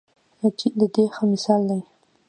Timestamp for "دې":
0.93-1.05